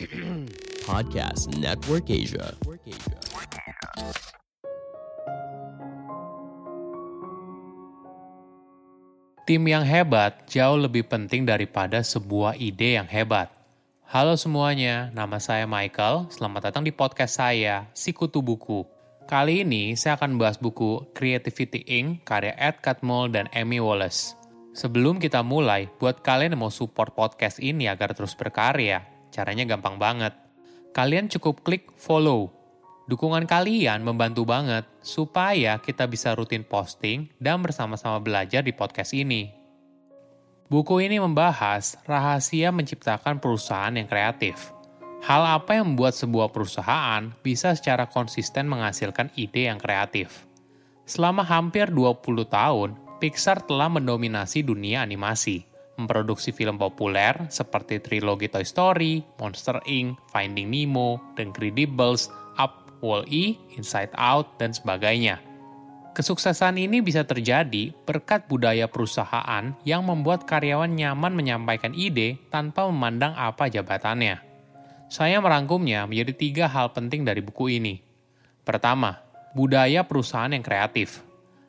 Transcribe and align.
Podcast 0.88 1.52
Network 1.60 2.08
Asia. 2.08 2.56
Tim 9.44 9.64
yang 9.64 9.84
hebat 9.84 10.48
jauh 10.48 10.80
lebih 10.80 11.04
penting 11.04 11.44
daripada 11.44 12.00
sebuah 12.00 12.56
ide 12.56 12.96
yang 12.96 13.04
hebat. 13.04 13.52
Halo 14.08 14.40
semuanya, 14.40 15.12
nama 15.12 15.36
saya 15.36 15.68
Michael. 15.68 16.32
Selamat 16.32 16.72
datang 16.72 16.88
di 16.88 16.92
podcast 16.96 17.36
saya, 17.36 17.92
Sikutu 17.92 18.40
Buku. 18.40 18.88
Kali 19.28 19.68
ini 19.68 19.92
saya 20.00 20.16
akan 20.16 20.40
membahas 20.40 20.56
buku 20.56 21.12
Creativity 21.12 21.84
Inc. 21.84 22.24
karya 22.24 22.56
Ed 22.56 22.80
Catmull 22.80 23.28
dan 23.28 23.52
Amy 23.52 23.84
Wallace. 23.84 24.37
Sebelum 24.78 25.18
kita 25.18 25.42
mulai, 25.42 25.90
buat 25.98 26.22
kalian 26.22 26.54
yang 26.54 26.62
mau 26.62 26.70
support 26.70 27.18
podcast 27.18 27.58
ini 27.58 27.90
agar 27.90 28.14
terus 28.14 28.38
berkarya, 28.38 29.02
caranya 29.34 29.66
gampang 29.66 29.98
banget. 29.98 30.38
Kalian 30.94 31.26
cukup 31.26 31.66
klik 31.66 31.90
follow 31.98 32.54
Dukungan 33.08 33.48
kalian 33.48 34.04
membantu 34.04 34.44
banget 34.44 34.84
supaya 35.00 35.80
kita 35.80 36.04
bisa 36.04 36.36
rutin 36.36 36.60
posting 36.60 37.32
dan 37.40 37.64
bersama-sama 37.64 38.20
belajar 38.20 38.60
di 38.60 38.76
podcast 38.76 39.16
ini. 39.16 39.48
Buku 40.68 41.00
ini 41.00 41.16
membahas 41.16 41.96
rahasia 42.04 42.68
menciptakan 42.68 43.40
perusahaan 43.40 43.96
yang 43.96 44.04
kreatif. 44.04 44.76
Hal 45.24 45.40
apa 45.56 45.80
yang 45.80 45.96
membuat 45.96 46.20
sebuah 46.20 46.52
perusahaan 46.52 47.32
bisa 47.40 47.72
secara 47.72 48.04
konsisten 48.04 48.68
menghasilkan 48.68 49.32
ide 49.40 49.72
yang 49.72 49.80
kreatif. 49.80 50.44
Selama 51.08 51.40
hampir 51.48 51.88
20 51.88 52.44
tahun, 52.44 53.07
Pixar 53.18 53.66
telah 53.66 53.90
mendominasi 53.90 54.62
dunia 54.62 55.02
animasi, 55.02 55.66
memproduksi 55.98 56.54
film 56.54 56.78
populer 56.78 57.34
seperti 57.50 57.98
trilogi 57.98 58.46
Toy 58.46 58.62
Story, 58.62 59.26
Monster 59.42 59.82
Inc., 59.90 60.14
Finding 60.30 60.70
Nemo, 60.70 61.18
The 61.34 61.42
Incredibles, 61.42 62.30
Wall-E, 62.98 63.58
Inside 63.78 64.14
Out, 64.18 64.58
dan 64.58 64.74
sebagainya. 64.74 65.38
Kesuksesan 66.18 66.82
ini 66.82 66.98
bisa 66.98 67.22
terjadi 67.22 67.94
berkat 68.02 68.50
budaya 68.50 68.90
perusahaan 68.90 69.70
yang 69.86 70.02
membuat 70.02 70.50
karyawan 70.50 70.90
nyaman 70.90 71.30
menyampaikan 71.30 71.94
ide 71.94 72.42
tanpa 72.50 72.90
memandang 72.90 73.38
apa 73.38 73.70
jabatannya. 73.70 74.42
Saya 75.06 75.38
merangkumnya 75.38 76.10
menjadi 76.10 76.32
tiga 76.34 76.66
hal 76.66 76.90
penting 76.90 77.22
dari 77.22 77.38
buku 77.38 77.78
ini. 77.78 78.02
Pertama, 78.66 79.22
budaya 79.54 80.02
perusahaan 80.02 80.50
yang 80.50 80.66
kreatif. 80.66 81.22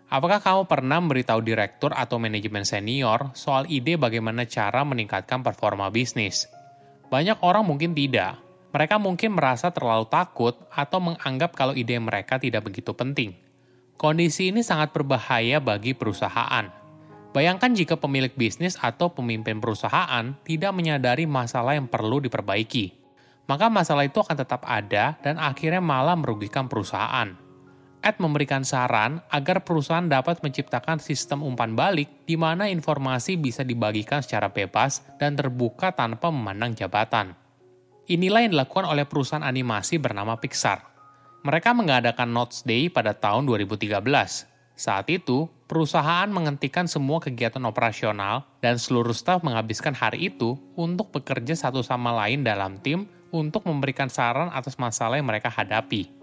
Apakah 0.10 0.42
kamu 0.42 0.66
pernah 0.66 0.98
memberitahu 0.98 1.46
direktur 1.46 1.94
atau 1.94 2.18
manajemen 2.18 2.66
senior 2.66 3.30
soal 3.38 3.70
ide 3.70 3.94
bagaimana 3.94 4.50
cara 4.50 4.82
meningkatkan 4.82 5.46
performa 5.46 5.94
bisnis? 5.94 6.50
Banyak 7.14 7.46
orang 7.46 7.62
mungkin 7.62 7.94
tidak, 7.94 8.42
mereka 8.74 8.98
mungkin 8.98 9.38
merasa 9.38 9.70
terlalu 9.70 10.10
takut 10.10 10.58
atau 10.74 10.98
menganggap 10.98 11.54
kalau 11.54 11.78
ide 11.78 11.94
mereka 12.02 12.42
tidak 12.42 12.66
begitu 12.66 12.90
penting. 12.98 13.38
Kondisi 14.02 14.50
ini 14.50 14.66
sangat 14.66 14.98
berbahaya 14.98 15.62
bagi 15.62 15.94
perusahaan. 15.94 16.66
Bayangkan 17.30 17.78
jika 17.78 17.94
pemilik 17.94 18.34
bisnis 18.34 18.82
atau 18.82 19.14
pemimpin 19.14 19.62
perusahaan 19.62 20.34
tidak 20.42 20.74
menyadari 20.74 21.30
masalah 21.30 21.78
yang 21.78 21.86
perlu 21.86 22.18
diperbaiki. 22.18 22.98
Maka 23.46 23.70
masalah 23.70 24.10
itu 24.10 24.18
akan 24.18 24.38
tetap 24.42 24.66
ada 24.66 25.22
dan 25.22 25.38
akhirnya 25.38 25.82
malah 25.82 26.18
merugikan 26.18 26.66
perusahaan. 26.66 27.49
Ed 28.00 28.16
memberikan 28.24 28.64
saran 28.64 29.20
agar 29.28 29.68
perusahaan 29.68 30.08
dapat 30.08 30.40
menciptakan 30.40 31.04
sistem 31.04 31.44
umpan 31.44 31.76
balik 31.76 32.24
di 32.24 32.40
mana 32.40 32.72
informasi 32.72 33.36
bisa 33.36 33.68
dibagikan 33.68 34.24
secara 34.24 34.48
bebas 34.48 35.04
dan 35.20 35.36
terbuka 35.36 35.92
tanpa 35.92 36.32
memandang 36.32 36.72
jabatan. 36.80 37.36
Inilah 38.08 38.48
yang 38.48 38.56
dilakukan 38.56 38.88
oleh 38.88 39.04
perusahaan 39.04 39.44
animasi 39.44 40.00
bernama 40.00 40.40
Pixar. 40.40 40.80
Mereka 41.44 41.76
mengadakan 41.76 42.32
Notes 42.32 42.64
Day 42.64 42.88
pada 42.88 43.12
tahun 43.12 43.44
2013. 43.44 44.00
Saat 44.80 45.12
itu, 45.12 45.52
perusahaan 45.68 46.32
menghentikan 46.32 46.88
semua 46.88 47.20
kegiatan 47.20 47.60
operasional 47.68 48.48
dan 48.64 48.80
seluruh 48.80 49.12
staf 49.12 49.44
menghabiskan 49.44 49.92
hari 49.92 50.32
itu 50.32 50.56
untuk 50.80 51.12
bekerja 51.12 51.52
satu 51.52 51.84
sama 51.84 52.16
lain 52.16 52.48
dalam 52.48 52.80
tim 52.80 53.12
untuk 53.36 53.68
memberikan 53.68 54.08
saran 54.08 54.48
atas 54.56 54.80
masalah 54.80 55.20
yang 55.20 55.28
mereka 55.28 55.52
hadapi. 55.52 56.19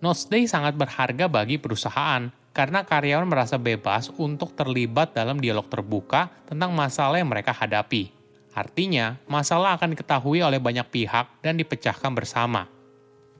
Notes 0.00 0.24
Day 0.32 0.48
sangat 0.48 0.80
berharga 0.80 1.28
bagi 1.28 1.60
perusahaan 1.60 2.32
karena 2.56 2.88
karyawan 2.88 3.28
merasa 3.28 3.60
bebas 3.60 4.08
untuk 4.16 4.56
terlibat 4.56 5.12
dalam 5.12 5.36
dialog 5.36 5.68
terbuka 5.68 6.32
tentang 6.48 6.72
masalah 6.72 7.20
yang 7.20 7.28
mereka 7.28 7.52
hadapi. 7.52 8.08
Artinya, 8.56 9.20
masalah 9.28 9.76
akan 9.76 9.92
diketahui 9.92 10.40
oleh 10.40 10.56
banyak 10.56 10.88
pihak 10.88 11.44
dan 11.44 11.60
dipecahkan 11.60 12.16
bersama. 12.16 12.64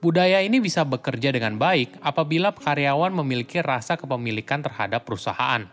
Budaya 0.04 0.44
ini 0.44 0.60
bisa 0.60 0.84
bekerja 0.84 1.32
dengan 1.32 1.56
baik 1.56 1.96
apabila 2.04 2.52
karyawan 2.52 3.12
memiliki 3.24 3.64
rasa 3.64 3.96
kepemilikan 3.96 4.60
terhadap 4.60 5.08
perusahaan. 5.08 5.64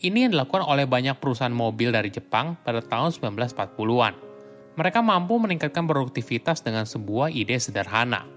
Ini 0.00 0.28
yang 0.28 0.32
dilakukan 0.36 0.64
oleh 0.64 0.88
banyak 0.88 1.20
perusahaan 1.20 1.52
mobil 1.52 1.92
dari 1.92 2.08
Jepang 2.08 2.56
pada 2.64 2.80
tahun 2.80 3.12
1940-an. 3.12 4.16
Mereka 4.74 5.00
mampu 5.04 5.36
meningkatkan 5.36 5.84
produktivitas 5.84 6.64
dengan 6.64 6.88
sebuah 6.88 7.28
ide 7.28 7.60
sederhana. 7.60 8.33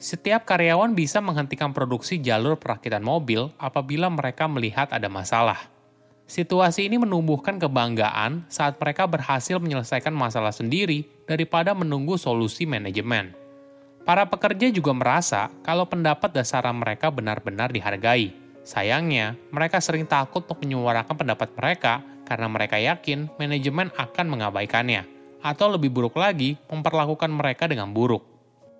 Setiap 0.00 0.48
karyawan 0.48 0.96
bisa 0.96 1.20
menghentikan 1.20 1.76
produksi 1.76 2.16
jalur 2.24 2.56
perakitan 2.56 3.04
mobil 3.04 3.52
apabila 3.60 4.08
mereka 4.08 4.48
melihat 4.48 4.88
ada 4.96 5.12
masalah. 5.12 5.68
Situasi 6.24 6.88
ini 6.88 6.96
menumbuhkan 6.96 7.60
kebanggaan 7.60 8.48
saat 8.48 8.80
mereka 8.80 9.04
berhasil 9.04 9.60
menyelesaikan 9.60 10.16
masalah 10.16 10.56
sendiri 10.56 11.04
daripada 11.28 11.76
menunggu 11.76 12.16
solusi 12.16 12.64
manajemen. 12.64 13.36
Para 14.08 14.24
pekerja 14.24 14.72
juga 14.72 14.96
merasa 14.96 15.52
kalau 15.60 15.84
pendapat 15.84 16.32
dasar 16.32 16.64
mereka 16.72 17.12
benar-benar 17.12 17.68
dihargai. 17.68 18.32
Sayangnya, 18.64 19.36
mereka 19.52 19.84
sering 19.84 20.08
takut 20.08 20.48
untuk 20.48 20.64
menyuarakan 20.64 21.12
pendapat 21.12 21.52
mereka 21.60 22.00
karena 22.24 22.48
mereka 22.48 22.80
yakin 22.80 23.28
manajemen 23.36 23.92
akan 24.00 24.26
mengabaikannya, 24.32 25.04
atau 25.44 25.76
lebih 25.76 25.92
buruk 25.92 26.16
lagi, 26.16 26.56
memperlakukan 26.72 27.28
mereka 27.28 27.68
dengan 27.68 27.92
buruk. 27.92 28.29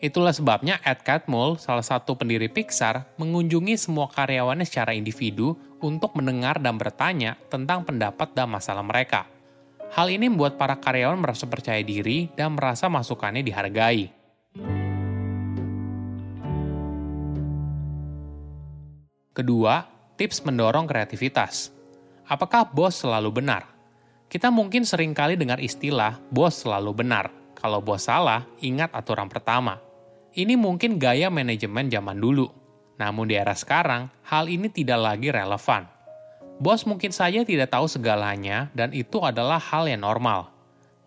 Itulah 0.01 0.33
sebabnya 0.33 0.81
Ed 0.81 1.05
Catmull, 1.05 1.61
salah 1.61 1.85
satu 1.85 2.17
pendiri 2.17 2.49
Pixar, 2.49 3.05
mengunjungi 3.21 3.77
semua 3.77 4.09
karyawannya 4.09 4.65
secara 4.65 4.97
individu 4.97 5.61
untuk 5.77 6.17
mendengar 6.17 6.57
dan 6.57 6.81
bertanya 6.81 7.37
tentang 7.53 7.85
pendapat 7.85 8.33
dan 8.33 8.49
masalah 8.49 8.81
mereka. 8.81 9.29
Hal 9.93 10.09
ini 10.09 10.33
membuat 10.33 10.57
para 10.57 10.81
karyawan 10.81 11.21
merasa 11.21 11.45
percaya 11.45 11.85
diri 11.85 12.33
dan 12.33 12.57
merasa 12.57 12.89
masukannya 12.89 13.45
dihargai. 13.45 14.09
Kedua, 19.37 19.85
tips 20.17 20.49
mendorong 20.49 20.89
kreativitas. 20.89 21.77
Apakah 22.25 22.65
bos 22.73 23.05
selalu 23.05 23.45
benar? 23.45 23.69
Kita 24.33 24.49
mungkin 24.49 24.89
sering 24.89 25.13
kali 25.13 25.37
dengar 25.37 25.61
istilah 25.61 26.17
bos 26.33 26.65
selalu 26.65 27.05
benar. 27.05 27.29
Kalau 27.53 27.85
bos 27.85 28.09
salah, 28.09 28.49
ingat 28.65 28.89
aturan 28.97 29.29
pertama, 29.29 29.77
ini 30.35 30.55
mungkin 30.55 31.01
gaya 31.01 31.27
manajemen 31.33 31.91
zaman 31.91 32.19
dulu. 32.19 32.47
Namun 33.01 33.27
di 33.27 33.35
era 33.35 33.57
sekarang, 33.57 34.13
hal 34.29 34.47
ini 34.47 34.69
tidak 34.71 35.01
lagi 35.01 35.33
relevan. 35.33 35.89
Bos 36.61 36.85
mungkin 36.85 37.09
saja 37.09 37.41
tidak 37.41 37.73
tahu 37.73 37.89
segalanya 37.89 38.69
dan 38.77 38.93
itu 38.93 39.25
adalah 39.25 39.57
hal 39.57 39.89
yang 39.89 40.05
normal. 40.05 40.53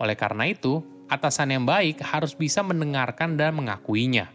Oleh 0.02 0.18
karena 0.18 0.50
itu, 0.50 0.82
atasan 1.06 1.54
yang 1.54 1.64
baik 1.70 2.02
harus 2.02 2.34
bisa 2.34 2.66
mendengarkan 2.66 3.38
dan 3.38 3.54
mengakuinya. 3.54 4.34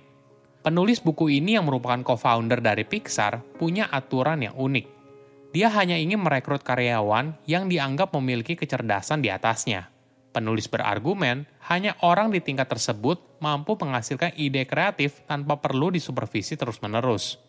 Penulis 0.63 1.03
buku 1.03 1.43
ini 1.43 1.59
yang 1.59 1.67
merupakan 1.67 1.99
co-founder 2.07 2.63
dari 2.63 2.87
Pixar 2.87 3.43
punya 3.59 3.91
aturan 3.91 4.47
yang 4.47 4.55
unik. 4.55 4.87
Dia 5.51 5.73
hanya 5.75 5.99
ingin 5.99 6.23
merekrut 6.23 6.63
karyawan 6.63 7.35
yang 7.49 7.67
dianggap 7.67 8.15
memiliki 8.15 8.55
kecerdasan 8.55 9.19
di 9.19 9.33
atasnya. 9.33 9.91
Penulis 10.29 10.69
berargumen, 10.69 11.49
hanya 11.73 11.97
orang 12.05 12.29
di 12.29 12.45
tingkat 12.45 12.69
tersebut 12.69 13.17
mampu 13.41 13.75
menghasilkan 13.81 14.37
ide 14.37 14.69
kreatif 14.69 15.25
tanpa 15.25 15.57
perlu 15.57 15.89
disupervisi 15.89 16.55
terus-menerus. 16.55 17.41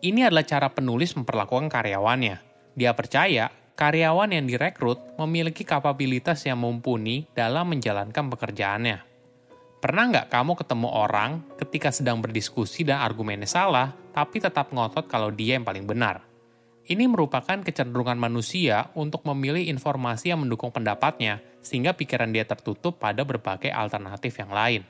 Ini 0.00 0.28
adalah 0.28 0.44
cara 0.44 0.68
penulis 0.72 1.12
memperlakukan 1.16 1.68
karyawannya. 1.68 2.36
Dia 2.76 2.96
percaya 2.96 3.52
karyawan 3.76 4.32
yang 4.32 4.44
direkrut 4.48 5.00
memiliki 5.20 5.62
kapabilitas 5.64 6.44
yang 6.48 6.60
mumpuni 6.60 7.28
dalam 7.36 7.72
menjalankan 7.72 8.32
pekerjaannya. 8.32 8.98
Pernah 9.84 10.04
nggak 10.16 10.28
kamu 10.32 10.52
ketemu 10.56 10.88
orang 10.88 11.30
ketika 11.60 11.92
sedang 11.92 12.24
berdiskusi 12.24 12.88
dan 12.88 13.04
argumennya 13.04 13.44
salah, 13.44 13.92
tapi 14.16 14.40
tetap 14.40 14.72
ngotot 14.72 15.04
kalau 15.12 15.28
dia 15.28 15.60
yang 15.60 15.66
paling 15.68 15.84
benar? 15.84 16.24
Ini 16.84 17.08
merupakan 17.08 17.64
kecenderungan 17.64 18.20
manusia 18.20 18.92
untuk 18.92 19.24
memilih 19.24 19.64
informasi 19.72 20.36
yang 20.36 20.44
mendukung 20.44 20.68
pendapatnya, 20.68 21.40
sehingga 21.64 21.96
pikiran 21.96 22.28
dia 22.28 22.44
tertutup 22.44 23.00
pada 23.00 23.24
berbagai 23.24 23.72
alternatif 23.72 24.36
yang 24.36 24.52
lain. 24.52 24.84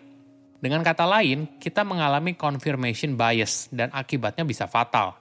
Dengan 0.59 0.83
kata 0.83 1.07
lain, 1.07 1.61
kita 1.63 1.87
mengalami 1.87 2.35
confirmation 2.35 3.15
bias 3.15 3.71
dan 3.71 3.95
akibatnya 3.95 4.43
bisa 4.43 4.67
fatal. 4.67 5.15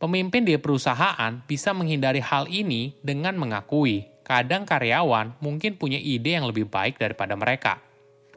Pemimpin 0.00 0.48
di 0.48 0.56
perusahaan 0.56 1.44
bisa 1.44 1.74
menghindari 1.76 2.24
hal 2.24 2.48
ini 2.48 2.96
dengan 3.04 3.36
mengakui 3.36 4.06
kadang 4.24 4.64
karyawan 4.64 5.36
mungkin 5.44 5.76
punya 5.76 5.98
ide 5.98 6.38
yang 6.38 6.46
lebih 6.46 6.70
baik 6.70 6.96
daripada 6.96 7.36
mereka. 7.36 7.82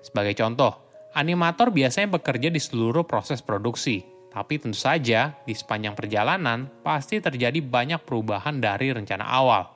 Sebagai 0.02 0.34
contoh, 0.36 0.76
animator 1.14 1.70
biasanya 1.70 2.18
bekerja 2.18 2.50
di 2.50 2.58
seluruh 2.58 3.06
proses 3.06 3.46
produksi, 3.46 4.02
tapi 4.31 4.57
tentu 4.57 4.80
saja 4.80 5.36
di 5.44 5.51
sepanjang 5.51 5.92
perjalanan 5.92 6.72
pasti 6.81 7.19
terjadi 7.19 7.60
banyak 7.60 8.00
perubahan 8.07 8.63
dari 8.63 8.95
rencana 8.95 9.28
awal. 9.28 9.68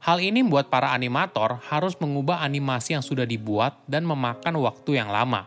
Hal 0.00 0.16
ini 0.24 0.40
membuat 0.40 0.72
para 0.72 0.96
animator 0.96 1.60
harus 1.68 1.92
mengubah 2.00 2.40
animasi 2.40 2.96
yang 2.96 3.04
sudah 3.04 3.28
dibuat 3.28 3.84
dan 3.84 4.08
memakan 4.08 4.56
waktu 4.64 4.96
yang 4.96 5.12
lama. 5.12 5.44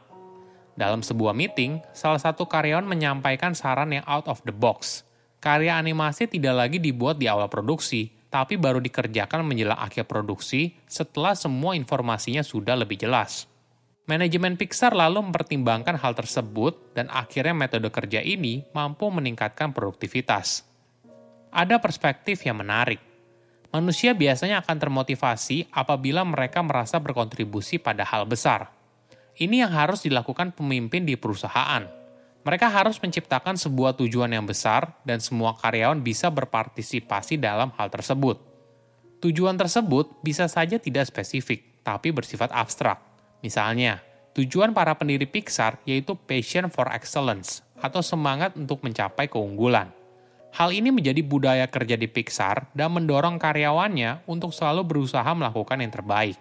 Dalam 0.78 1.02
sebuah 1.02 1.34
meeting, 1.34 1.82
salah 1.98 2.22
satu 2.22 2.46
karyawan 2.46 2.86
menyampaikan 2.86 3.58
saran 3.58 3.90
yang 3.90 4.06
out 4.06 4.30
of 4.30 4.38
the 4.46 4.54
box. 4.54 5.02
Karya 5.42 5.74
animasi 5.82 6.30
tidak 6.30 6.54
lagi 6.54 6.78
dibuat 6.78 7.18
di 7.18 7.26
awal 7.26 7.50
produksi, 7.50 8.14
tapi 8.30 8.58
baru 8.58 8.82
dikerjakan 8.82 9.46
menjelang 9.46 9.78
akhir 9.78 10.06
produksi 10.06 10.78
setelah 10.86 11.34
semua 11.34 11.74
informasinya 11.74 12.46
sudah 12.46 12.78
lebih 12.78 13.02
jelas. 13.02 13.50
Manajemen 14.04 14.60
Pixar 14.60 14.92
lalu 14.92 15.24
mempertimbangkan 15.24 15.96
hal 15.96 16.12
tersebut 16.12 16.92
dan 16.92 17.08
akhirnya 17.08 17.56
metode 17.56 17.88
kerja 17.88 18.20
ini 18.20 18.68
mampu 18.76 19.08
meningkatkan 19.08 19.72
produktivitas. 19.72 20.68
Ada 21.54 21.80
perspektif 21.80 22.44
yang 22.44 22.60
menarik. 22.60 23.00
Manusia 23.72 24.12
biasanya 24.12 24.60
akan 24.60 24.78
termotivasi 24.78 25.72
apabila 25.72 26.22
mereka 26.28 26.60
merasa 26.62 27.00
berkontribusi 27.00 27.80
pada 27.80 28.04
hal 28.04 28.28
besar 28.28 28.84
ini 29.42 29.66
yang 29.66 29.74
harus 29.74 30.06
dilakukan 30.06 30.54
pemimpin 30.54 31.10
di 31.10 31.18
perusahaan. 31.18 31.90
Mereka 32.44 32.68
harus 32.68 33.00
menciptakan 33.00 33.56
sebuah 33.56 33.96
tujuan 33.98 34.30
yang 34.30 34.44
besar 34.44 35.00
dan 35.08 35.24
semua 35.24 35.56
karyawan 35.56 36.04
bisa 36.04 36.28
berpartisipasi 36.28 37.40
dalam 37.40 37.72
hal 37.80 37.88
tersebut. 37.88 38.38
Tujuan 39.24 39.56
tersebut 39.56 40.20
bisa 40.20 40.52
saja 40.52 40.76
tidak 40.76 41.08
spesifik, 41.08 41.82
tapi 41.82 42.12
bersifat 42.12 42.52
abstrak. 42.52 43.00
Misalnya, 43.44 44.00
tujuan 44.34 44.72
para 44.72 44.96
pendiri 44.96 45.28
Pixar 45.28 45.78
yaitu 45.84 46.16
passion 46.16 46.72
for 46.72 46.88
excellence 46.96 47.60
atau 47.84 48.00
semangat 48.00 48.56
untuk 48.56 48.80
mencapai 48.82 49.28
keunggulan. 49.28 49.92
Hal 50.54 50.72
ini 50.72 50.94
menjadi 50.94 51.20
budaya 51.26 51.68
kerja 51.68 52.00
di 52.00 52.08
Pixar 52.08 52.72
dan 52.72 52.96
mendorong 52.96 53.36
karyawannya 53.36 54.24
untuk 54.30 54.56
selalu 54.56 54.88
berusaha 54.88 55.28
melakukan 55.36 55.82
yang 55.84 55.92
terbaik. 55.92 56.38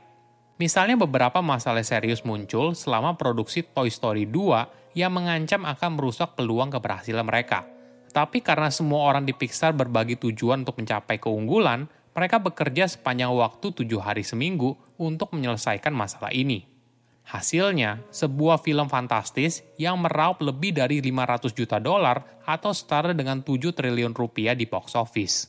Misalnya 0.61 1.01
beberapa 1.01 1.43
masalah 1.43 1.83
serius 1.83 2.23
muncul 2.23 2.77
selama 2.79 3.19
produksi 3.19 3.67
Toy 3.67 3.91
Story 3.91 4.29
2 4.29 4.95
yang 4.95 5.11
mengancam 5.11 5.65
akan 5.67 5.99
merusak 5.99 6.39
peluang 6.39 6.71
keberhasilan 6.71 7.25
mereka. 7.25 7.67
Tapi 8.13 8.45
karena 8.45 8.69
semua 8.69 9.09
orang 9.09 9.25
di 9.25 9.33
Pixar 9.33 9.73
berbagi 9.73 10.21
tujuan 10.21 10.63
untuk 10.63 10.77
mencapai 10.77 11.17
keunggulan, 11.17 11.89
mereka 12.13 12.37
bekerja 12.37 12.85
sepanjang 12.85 13.33
waktu 13.33 13.73
tujuh 13.73 14.01
hari 14.05 14.21
seminggu 14.21 14.77
untuk 15.01 15.33
menyelesaikan 15.33 15.97
masalah 15.97 16.29
ini. 16.37 16.72
Hasilnya, 17.33 18.05
sebuah 18.13 18.61
film 18.61 18.93
fantastis 18.93 19.65
yang 19.81 19.97
meraup 20.05 20.45
lebih 20.45 20.77
dari 20.77 21.01
500 21.01 21.57
juta 21.57 21.81
dolar 21.81 22.45
atau 22.45 22.77
setara 22.77 23.17
dengan 23.17 23.41
7 23.41 23.73
triliun 23.73 24.13
rupiah 24.13 24.53
di 24.53 24.69
box 24.69 24.93
office. 24.93 25.49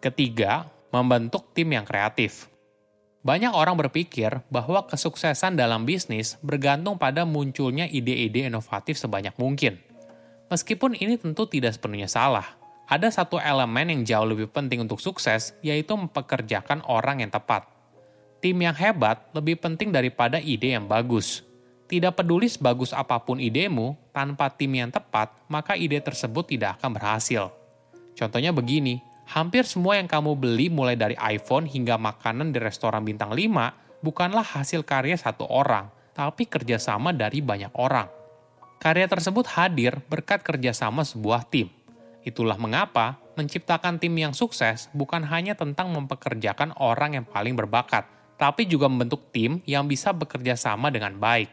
Ketiga, 0.00 0.64
membentuk 0.88 1.52
tim 1.52 1.68
yang 1.68 1.84
kreatif. 1.84 2.48
Banyak 3.20 3.52
orang 3.52 3.76
berpikir 3.76 4.40
bahwa 4.48 4.88
kesuksesan 4.88 5.52
dalam 5.52 5.84
bisnis 5.84 6.40
bergantung 6.40 6.96
pada 6.96 7.28
munculnya 7.28 7.84
ide-ide 7.84 8.48
inovatif 8.48 8.96
sebanyak 8.96 9.36
mungkin. 9.36 9.76
Meskipun 10.48 10.96
ini 10.96 11.20
tentu 11.20 11.44
tidak 11.44 11.76
sepenuhnya 11.76 12.08
salah, 12.08 12.57
ada 12.88 13.12
satu 13.12 13.36
elemen 13.36 13.92
yang 13.92 14.00
jauh 14.00 14.24
lebih 14.32 14.48
penting 14.48 14.80
untuk 14.80 14.96
sukses, 14.96 15.52
yaitu 15.60 15.92
mempekerjakan 15.92 16.80
orang 16.88 17.20
yang 17.20 17.28
tepat. 17.28 17.68
Tim 18.40 18.56
yang 18.64 18.72
hebat 18.72 19.28
lebih 19.36 19.60
penting 19.60 19.92
daripada 19.92 20.40
ide 20.40 20.72
yang 20.72 20.88
bagus. 20.88 21.44
Tidak 21.84 22.16
peduli 22.16 22.48
sebagus 22.48 22.96
apa 22.96 23.20
pun 23.20 23.36
idemu, 23.36 23.92
tanpa 24.16 24.48
tim 24.48 24.72
yang 24.72 24.88
tepat, 24.88 25.28
maka 25.52 25.76
ide 25.76 26.00
tersebut 26.00 26.48
tidak 26.48 26.80
akan 26.80 26.96
berhasil. 26.96 27.52
Contohnya 28.16 28.56
begini, 28.56 29.04
hampir 29.28 29.68
semua 29.68 30.00
yang 30.00 30.08
kamu 30.08 30.32
beli 30.40 30.72
mulai 30.72 30.96
dari 30.96 31.16
iPhone 31.20 31.68
hingga 31.68 32.00
makanan 32.00 32.56
di 32.56 32.58
restoran 32.60 33.04
bintang 33.04 33.36
5 33.36 34.00
bukanlah 34.00 34.44
hasil 34.44 34.80
karya 34.88 35.20
satu 35.20 35.44
orang, 35.44 35.92
tapi 36.16 36.48
kerjasama 36.48 37.12
dari 37.12 37.44
banyak 37.44 37.72
orang. 37.76 38.08
Karya 38.80 39.04
tersebut 39.10 39.44
hadir 39.60 40.00
berkat 40.08 40.40
kerjasama 40.40 41.04
sebuah 41.04 41.44
tim. 41.52 41.77
Itulah 42.28 42.60
mengapa 42.60 43.16
menciptakan 43.40 43.96
tim 43.96 44.12
yang 44.12 44.36
sukses 44.36 44.92
bukan 44.92 45.24
hanya 45.24 45.56
tentang 45.56 45.88
mempekerjakan 45.96 46.76
orang 46.76 47.16
yang 47.16 47.24
paling 47.24 47.56
berbakat, 47.56 48.04
tapi 48.36 48.68
juga 48.68 48.92
membentuk 48.92 49.32
tim 49.32 49.64
yang 49.64 49.88
bisa 49.88 50.12
bekerja 50.12 50.52
sama 50.60 50.92
dengan 50.92 51.16
baik. 51.16 51.48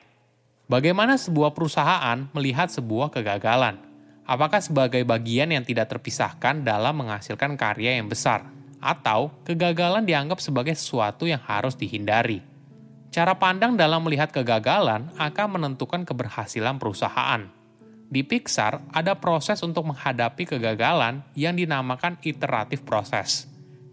Bagaimana 0.67 1.15
sebuah 1.15 1.55
perusahaan 1.55 2.27
melihat 2.35 2.67
sebuah 2.67 3.15
kegagalan? 3.15 3.95
apakah 4.25 4.59
sebagai 4.59 5.05
bagian 5.05 5.53
yang 5.53 5.61
tidak 5.61 5.93
terpisahkan 5.93 6.65
dalam 6.65 6.97
menghasilkan 6.97 7.53
karya 7.55 8.01
yang 8.01 8.09
besar, 8.09 8.49
atau 8.81 9.31
kegagalan 9.45 10.03
dianggap 10.03 10.41
sebagai 10.41 10.73
sesuatu 10.73 11.29
yang 11.29 11.41
harus 11.45 11.77
dihindari. 11.77 12.41
Cara 13.13 13.37
pandang 13.37 13.79
dalam 13.79 14.03
melihat 14.03 14.33
kegagalan 14.33 15.07
akan 15.15 15.47
menentukan 15.55 16.03
keberhasilan 16.03 16.75
perusahaan. 16.75 17.47
Di 18.15 18.23
Pixar, 18.23 18.79
ada 18.95 19.19
proses 19.19 19.59
untuk 19.59 19.91
menghadapi 19.91 20.47
kegagalan 20.47 21.19
yang 21.35 21.51
dinamakan 21.51 22.15
iteratif 22.23 22.87
proses. 22.87 23.43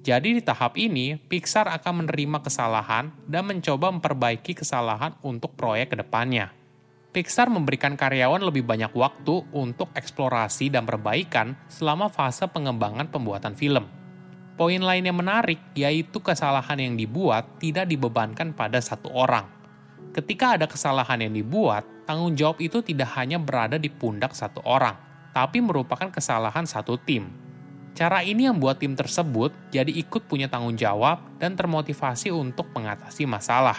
Jadi 0.07 0.39
di 0.39 0.43
tahap 0.47 0.79
ini, 0.79 1.19
Pixar 1.19 1.67
akan 1.67 2.07
menerima 2.07 2.39
kesalahan 2.39 3.11
dan 3.27 3.51
mencoba 3.51 3.91
memperbaiki 3.91 4.55
kesalahan 4.55 5.19
untuk 5.27 5.59
proyek 5.59 5.91
ke 5.91 6.07
depannya. 6.07 6.55
Pixar 7.11 7.51
memberikan 7.51 7.99
karyawan 7.99 8.47
lebih 8.47 8.63
banyak 8.63 8.95
waktu 8.95 9.43
untuk 9.51 9.91
eksplorasi 9.91 10.71
dan 10.71 10.87
perbaikan 10.87 11.59
selama 11.67 12.07
fase 12.07 12.47
pengembangan 12.47 13.11
pembuatan 13.11 13.59
film. 13.59 13.91
Poin 14.55 14.79
lain 14.87 15.03
yang 15.03 15.19
menarik 15.19 15.59
yaitu 15.75 16.23
kesalahan 16.23 16.79
yang 16.79 16.95
dibuat 16.95 17.59
tidak 17.59 17.91
dibebankan 17.91 18.55
pada 18.55 18.79
satu 18.79 19.11
orang. 19.11 19.62
Ketika 20.12 20.61
ada 20.61 20.69
kesalahan 20.69 21.25
yang 21.25 21.32
dibuat, 21.32 21.88
tanggung 22.05 22.37
jawab 22.37 22.61
itu 22.61 22.85
tidak 22.85 23.17
hanya 23.17 23.41
berada 23.41 23.81
di 23.81 23.88
pundak 23.88 24.37
satu 24.37 24.61
orang, 24.61 24.93
tapi 25.32 25.64
merupakan 25.64 26.12
kesalahan 26.12 26.69
satu 26.69 27.00
tim. 27.00 27.32
Cara 27.97 28.20
ini 28.20 28.44
yang 28.44 28.61
membuat 28.61 28.81
tim 28.81 28.93
tersebut 28.93 29.56
jadi 29.73 29.88
ikut 29.88 30.29
punya 30.29 30.53
tanggung 30.53 30.76
jawab 30.76 31.25
dan 31.40 31.57
termotivasi 31.57 32.28
untuk 32.28 32.69
mengatasi 32.76 33.25
masalah. 33.25 33.76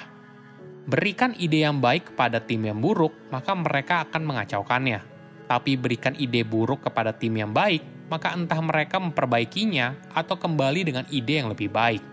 Berikan 0.89 1.37
ide 1.37 1.69
yang 1.69 1.77
baik 1.77 2.13
kepada 2.13 2.41
tim 2.41 2.65
yang 2.65 2.81
buruk, 2.81 3.13
maka 3.29 3.53
mereka 3.53 4.01
akan 4.09 4.21
mengacaukannya. 4.25 5.05
Tapi 5.45 5.77
berikan 5.77 6.17
ide 6.17 6.41
buruk 6.41 6.81
kepada 6.81 7.13
tim 7.13 7.37
yang 7.37 7.53
baik, 7.53 8.09
maka 8.09 8.33
entah 8.33 8.57
mereka 8.57 8.97
memperbaikinya 8.97 10.13
atau 10.17 10.33
kembali 10.33 10.81
dengan 10.81 11.05
ide 11.13 11.45
yang 11.45 11.53
lebih 11.53 11.69
baik. 11.69 12.12